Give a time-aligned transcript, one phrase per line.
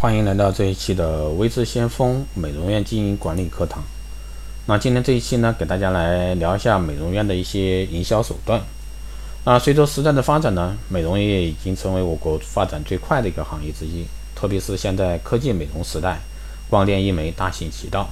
[0.00, 3.84] 欢迎来到这一期的微智先锋美容院经营管理课堂。
[4.64, 8.62] 那今天这一期呢，给大家来聊一下美容院的一些营销手段。
[9.44, 14.06] 那随着时代的发展呢，美容业已经成为我国发展最快的一个行业之一。
[14.34, 16.18] 特别是现在科技美容时代，
[16.70, 18.08] 光电医美大行其道。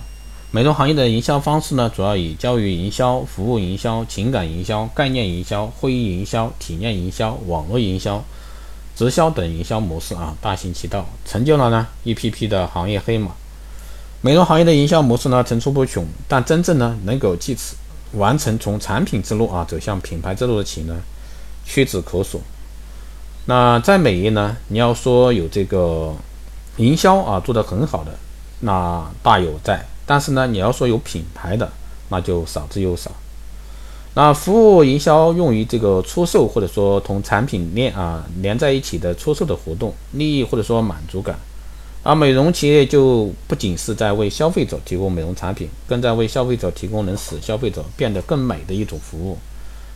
[0.51, 8.23] 美容行业的营销方式呢，主要以教育营销、服务营销、情感营销、概念营销、会议营销、体验营销、网络营销、
[8.99, 13.31] 直销等营销模式啊，大行其道，成就了呢一批批的行业黑马。
[14.23, 17.77] 美容行业的营销模式呢层出不穷，但真正呢能够借此
[18.15, 20.97] 完成从产品之路啊走向品牌之路的企业呢
[21.65, 22.43] 屈指可数。
[23.45, 26.13] 那在美业呢，你要说有这个
[26.79, 28.11] 营销啊做得很好的，
[28.59, 29.87] 那大有在。
[30.05, 31.71] 但是呢，你要说有品牌的，
[32.09, 33.13] 那就少之又少。
[34.19, 41.39] 那服务营销用于这个出售，或者说同产品链啊连在一起的出售的活动，利益或者说满足感。
[42.03, 49.39] 而美容企业就不仅是在为消费者提供美容产品，更在为消费者提供能使消费者变得更美的一种服务。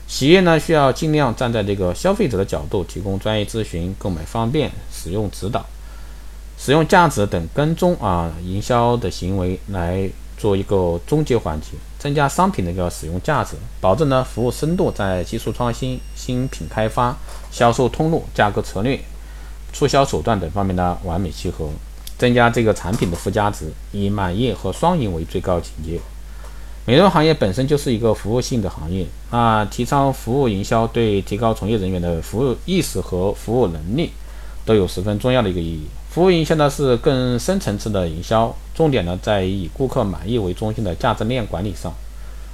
[0.06, 5.66] 企业呢需要尽量站在这个消费者的角度，提供专业咨询、购买方便、使用指导。
[6.56, 11.70] 使用价值等跟踪啊营销的行为来做一个终结环节，
[12.02, 17.16] 增加商品的一个使用价值，保证呢服务深度在技术创新、新品开发、
[17.52, 18.98] 销售通路、价格策略、
[19.72, 21.68] 促销手段等方面的完美契合，
[22.18, 26.00] 增加这个产品的附加值，以满意和双赢为最高境界。
[26.86, 34.10] 美容行业本身就是一个服务性的行业，那提倡服务营销对提高从业人员的服务意识和服务能力
[34.64, 35.86] 都有十分重要的一个意义。
[36.12, 41.90] 服务营销呢是更深层次的营销，重点呢在以顾客满意为中心的价值链管理上，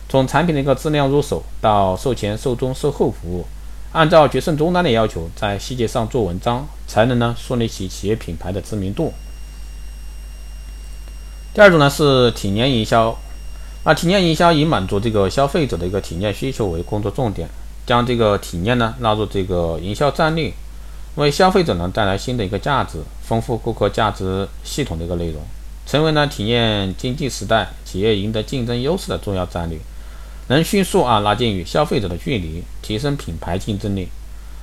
[0.08, 3.44] 从产品的一个质量入手，到售前、售中、售后服务，
[3.90, 9.12] 按照决胜终端的要求，在细节上做文章，才能呢树立起企业品牌的知名度。
[11.52, 13.18] 第二种呢是体验营销，
[13.82, 17.48] 那体验营销以满足这个消费者的一个体验需求为工作重点，
[17.84, 20.52] 将这个体验呢纳入这个营销战略。
[21.18, 25.42] 为消费者呢带来新的一个价值，丰富顾客价值系统的一个内容，
[25.84, 29.76] 成为呢体验经济时代企业赢得竞争优势的重要战略，
[30.46, 34.06] 能迅速啊拉近与消费者的距离，提升品牌竞争力。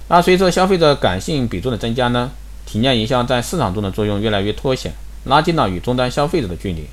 [0.07, 2.31] 那随着消费者感性比重的增加呢，
[2.65, 4.93] 体验营销在市场中的作用越来越凸显，
[5.25, 6.85] 拉近了与终端消费者的距离。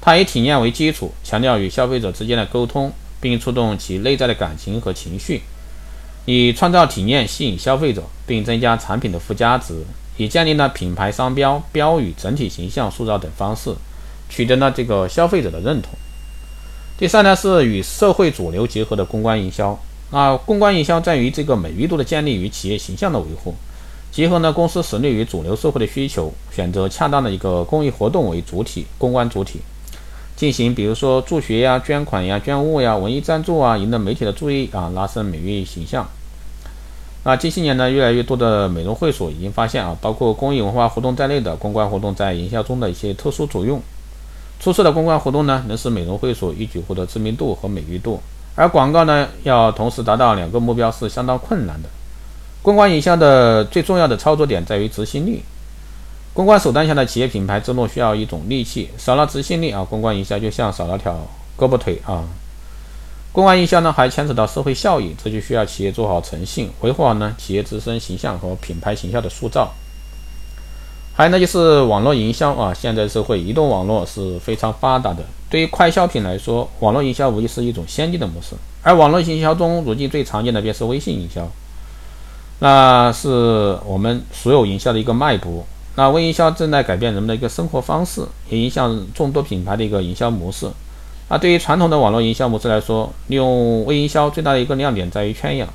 [0.00, 5.42] 它以体验为基础，强调与消费者之间的沟通，并触动其内在的感情和情绪。
[6.30, 9.82] 以创造体验吸引消费者，并增加产品的附加值，
[10.18, 13.74] 以建立了品牌商标、标语、整体形象塑造等方式，
[14.28, 15.92] 取得了这个消费者的认同。
[16.98, 19.78] 第三呢，是与社会主流结合的公关营销。
[20.10, 23.54] 那公关营销在于这个美誉度的建立与企业形象的维护，
[24.12, 29.60] 结合呢公司实力与主流社会的需求，选择恰当的一个公益活动为主体，公关主体。
[30.36, 36.06] 进行，比如说助学呀、捐款呀、捐物呀、文艺赞助啊，赢得媒体的注意啊，拉升美誉形象。
[37.24, 43.80] 那近些年呢，越来越多的美容会所已经发现啊，包括公益文化活动在内的公关活动在营销中的一些特殊作用。
[44.60, 48.20] 出色的公关活动呢，能使美容会所一举获得知名度和美誉度，
[48.54, 51.88] 而广告呢，要同时达到两个目标是相当困难的。
[52.62, 55.42] 公关营销的最重要的操作点在于执行力。
[56.34, 61.14] 公关手段下的企业品牌之路需要一种力气，少了执行力啊，公关营销就像少了条
[61.58, 62.24] 胳膊腿啊。
[63.38, 69.72] 公关营销呢还牵扯到社会效益，这就需要企业做好诚信，维护好呢企业自身形象和品牌形象的塑造。
[71.14, 78.56] 还有呢就是网络营销啊，现在社会移动网络是非常发达的，对于快消品来说，网络营销无疑是一种先进的模式。
[78.82, 81.48] 而网络营销中，如今最常见的便是微信营销，
[82.58, 85.64] 那是我们所有营销的一个脉搏。
[85.94, 90.68] 那微营销正在改变人们的一个生活方式，也影响众多品牌的一个营销模式。
[91.28, 95.68] 那对于传统的网络营销模式来说，利用微营销最大的一个亮点在于圈养。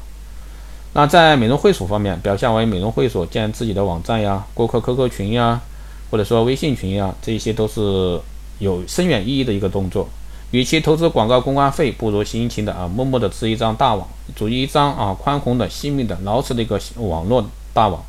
[0.94, 5.62] 那在美容会所方面，表现为美容会所建自己的网站呀、顾客 QQ 群呀，
[6.12, 8.20] 或者说微信群呀，这些都是
[8.60, 10.08] 有深远意义的一个动作。
[10.52, 18.04] 与其投资广告公关费，不如辛勤的啊，默默的织一张大网，组一张啊宽宏的、细密的、牢实的一个网络大网。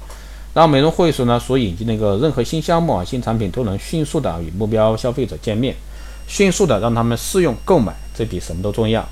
[0.52, 5.74] 让美容会所呢所引进的一个任何新项目啊、新产品都能迅速的与目标消费者见面，
[6.26, 9.06] 迅速的让他们试用购买，这比什么都重要。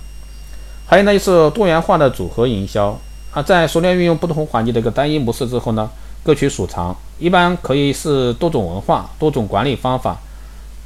[0.86, 2.98] 还有呢就是多元化的组合营销
[3.32, 5.90] 啊，在熟练运用不同环节的一个单一模式之后呢，
[6.22, 10.18] 各取所长，一般可以是多种文化、多种管理方法、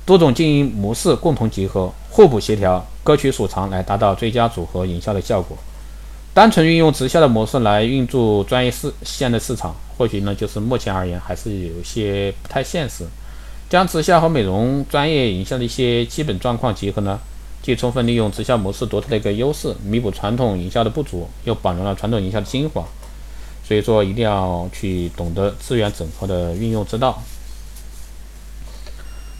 [0.04, 5.56] 多种经营模式共同结合，互补协调，各取所长来达到最佳组合营销的效果。
[6.32, 13.04] 单纯运用直销的模式来运作专业市线的市场，或许呢就是目前而言还是有些不太现实。
[13.68, 17.18] 将直销和美容专业营销的一些基本状况结合呢，
[17.62, 22.84] 既充分利用直销模式独特的一个优势，弥补传统营销的不足，又保留了传统营销的精华。
[23.66, 27.20] 所以说，一定要去懂得资源整合的运用之道。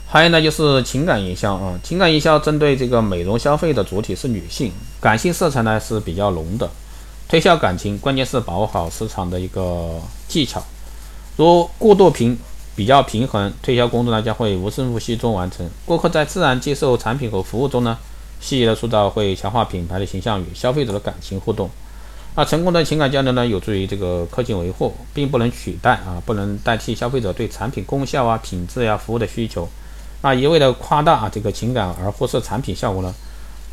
[0.09, 6.69] 还有呢，就是情感营销啊，情感营销针对这个美容消费的主体是女性，感性色彩呢是比较浓的。
[7.29, 10.61] 推销感情，关键是把握好市场的一个技巧。
[11.37, 12.37] 如过度平
[12.77, 15.67] 比较平衡，推销工作呢将会无声无息中完成。
[15.83, 17.97] 顾客在自然接受产品和服务中呢，
[18.39, 21.67] 细节的塑造会强化品牌的形象与消费者的感情互动。
[22.35, 29.67] 那成功的情感交流呢，有助于这个客情维护，并不能取代啊，不能代替消费者对产品功效啊、品质呀、服务的需求。
[30.21, 33.11] 那一味的夸大啊这个情感而忽视产品效果呢，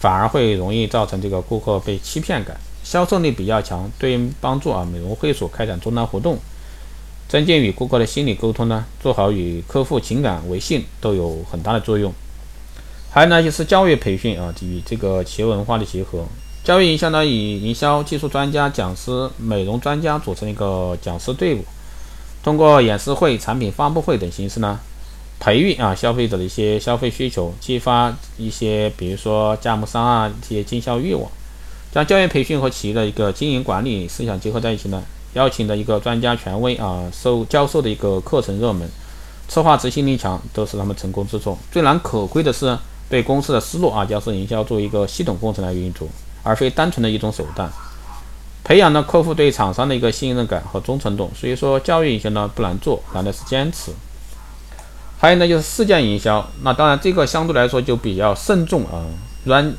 [0.01, 6.39] 反而会容易造成这个顾客被欺骗感，销售力比较强，对帮助啊美容会所开展终端活动，
[7.35, 12.15] 增进与顾客的心理沟通呢，做好与客户情感维系都有很大的作用。
[13.11, 16.25] 还有呢，就是教育培训啊，与这个企业文化的结合。
[16.63, 21.65] 教育营销呢，以营销技术专家、讲师、美容专家组成一个讲师队伍，
[22.45, 24.79] 通过演示会、产品发布会等形式呢，
[25.41, 31.29] 培育啊消费者的一些消费需求，激发一些比如说加盟商啊一些经销欲望，
[31.93, 35.03] 将教育培训和企业的一个经营管理思想结合在一起呢，
[35.35, 38.89] 邀请的一个专家权威啊授教授的一个课程热门，
[39.47, 41.57] 策划执行力强，都是他们成功之处。
[41.71, 42.77] 最难可贵的是
[43.09, 46.09] 对公司的思路啊，将是营销作为一个系统工程来运作。
[46.47, 47.73] 而非单纯的一种手段，
[48.65, 51.31] 培养了客户对厂商的一个信任感和忠诚度。
[51.35, 53.91] 所以说，教育营销呢不难做，难的是坚持。
[55.19, 56.47] 还有呢，就是事件营销。
[56.61, 59.07] 那当然，这个相对来说就比较慎重啊。
[59.45, 59.75] 软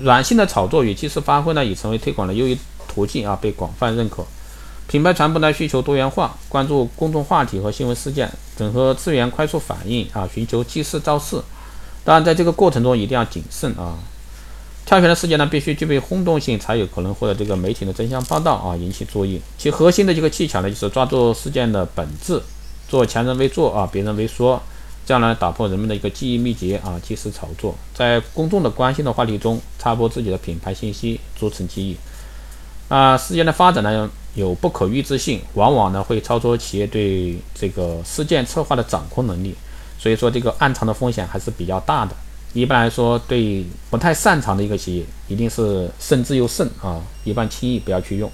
[0.00, 2.58] 软性的炒作与即时发挥呢，已成为推广的优异
[2.88, 4.26] 途径啊，被广泛认可。
[4.88, 11.38] 品牌传播呢需求多元化，关注公众话题和新闻事件，整合资源，快速反应啊，寻求即时造势。
[12.04, 13.98] 当然，在这个过程中一定要谨慎啊。
[14.86, 19.38] 挑选的事件呢，必须具备轰动性，才有可能获得这个媒体的争相报道啊，引起注意。
[19.58, 22.40] 其核心的一个技巧呢，就是抓住事件的本质，
[22.88, 24.62] 做强人为做啊，别人为说，
[25.04, 31.94] 这样呢，打破人们的一个记忆秘诀啊，即时炒作，在公众的关心的话题中插播自己的品牌信息，逐层记忆。
[32.88, 34.08] 啊，事件的发展呢，
[34.38, 39.54] 有不可预知性，往往呢会超出企业对这个事件策划的掌控能力，
[39.98, 42.14] 所以说这个暗藏的风险还是比较大的。
[42.54, 48.30] 一般来说，对不太擅长的一个企业，一定是慎之又慎啊，一般轻易不要去用。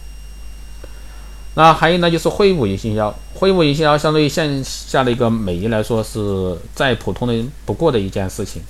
[1.56, 3.14] 那还有呢，就是会务营销。
[3.34, 8.62] 会务营销相对于线下的一个美业来说，是再普通的不过的一件事情。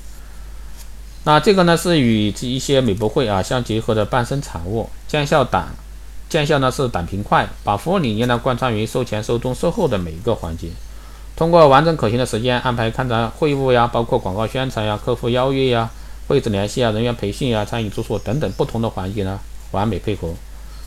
[1.25, 4.89] 那这个呢，是与一些美博会啊相结合的伴生产物。
[5.09, 5.69] 见效短，
[6.35, 10.67] 见效呢是短平快，把服务理念呢贯穿于售前、售中、售后的每一个环节。
[11.37, 15.89] 通过完整可行的时间安排开展会务呀，包括广告宣传呀、客户邀约呀、
[16.27, 19.39] 会址联系啊、人员培训呀、餐饮住宿等等不同的环节呢，
[19.71, 20.35] 完美配合，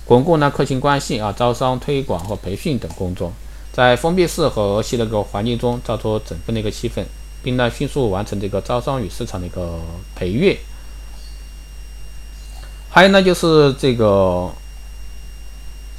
[0.06, 3.32] 巩固呢客情关系啊、招商推广和培训等工作，
[3.72, 7.06] 在封闭式和和谐的个环境中造出整个的一个气氛，
[7.42, 9.80] 并呢迅速完成这个招商与市场的一个
[10.14, 10.58] 培育。
[12.90, 14.50] 还有呢就是这个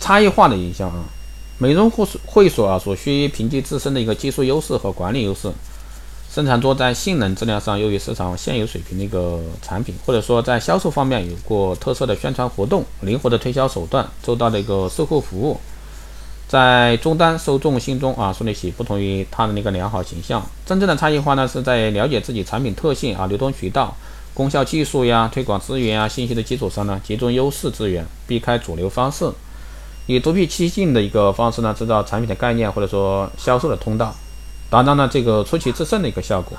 [0.01, 1.05] 差异化的营销啊。
[1.61, 5.51] 美容会所会所啊，所需凭借自身的一个技术优势和管理优势，
[6.33, 15.59] 生产出在性能质量上优于市场现有水平的一个产品，或者说在销售方面有过特色的宣传活动、灵活的推销手段、周到的一个售后服务，
[16.47, 20.41] 在终端受众心中啊树立起不同于他的那个良好形象。
[20.65, 23.97] 真正的差异化呢，是在了解自己产品特性啊、流通渠道、
[24.33, 29.29] 功效技术呀、推广资源啊、信息的基础上呢，集中优势资源，避开主流方式。
[30.09, 34.15] 以独辟蹊径的一个方式呢，制造产品的概念或者说销售的通道，
[34.71, 36.57] 达到呢这个出奇制胜的一个效果。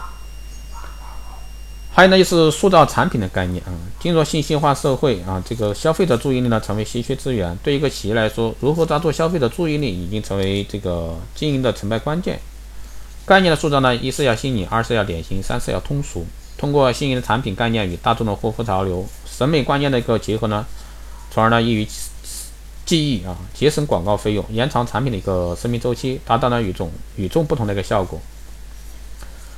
[1.91, 3.73] 还有呢，就是塑造产品的概念啊。
[3.99, 7.57] 进入信息化社会啊，这个消费者注意力呢成为稀缺资源。
[7.63, 12.39] 对一个企业来说，如何抓住消费者注意力，已经成为这个经营的成败关键。
[13.25, 16.23] 概念的塑造呢，一是要新颖，二是要典型，三是要通俗。
[16.55, 20.63] 通过新颖的产品概念与大众的护肤潮流、审美观念的一个结合呢，
[21.31, 21.87] 从而呢易于。
[22.89, 28.19] 记忆啊，节省广告费用，延长产品的一个生命周期，达到了与众与众不同的一个效果。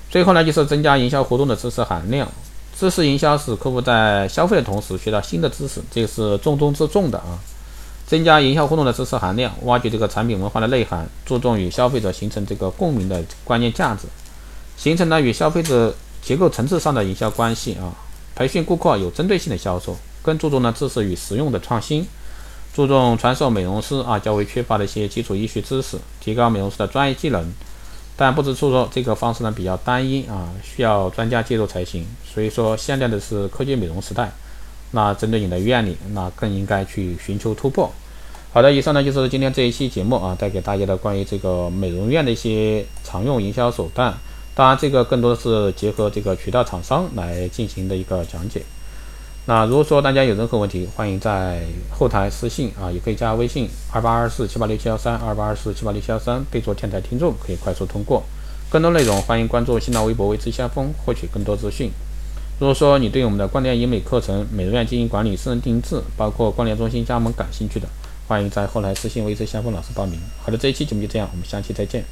[0.09, 2.29] 最后呢，就是增加营销活动的知识含量。
[2.77, 7.39] 知识营销使客户在消费的同时学到新的知识，这个是重中之重的啊。
[8.05, 14.07] 增加营销活动的知识含量，挖掘这个产品文化的内涵，注重与消费者形成这个共鸣的关键价值，
[14.75, 17.95] 形成了与消费者结构层次上的营销关系啊。
[18.35, 22.05] 培训顾客有针对性的销售，更注重呢知识与实用的创新。
[22.73, 27.45] 注重传授美容师啊较为缺乏的一些基础医学知识，提高美容师的专业技能，
[28.15, 32.05] 但不知处说这个方式呢比较单一啊，需要专家介入才行。
[32.23, 34.31] 所以说现在的是科技美容时代，
[34.91, 37.91] 那针对你的院里，那更应该去寻求突破。
[38.53, 44.13] 好的，以上呢就是今天这一期节目啊，带给大家的关于这个美容院的一些常用营销手段。
[44.53, 48.61] 当然，这个更多的是结合这个渠道厂商来进行的一个讲解。
[49.47, 58.23] 那如果说大家有任何问题，欢迎在后台私信啊，也可以加微信二八二四七八六七幺三二八二四七八六七幺三，备注天台听众，可以快速通过。
[58.69, 61.89] 更多内容，欢迎关注新浪微博为之下风，获取更多资讯。
[62.59, 67.87] 如果说你对我们的光电医美课程、美容院经营管理、私人定制，包括光电中心加盟感兴趣的，
[68.27, 70.19] 欢迎在后台私信为之下风老师报名。
[70.43, 72.05] 好的，这一期节目就这样，我们下期再见。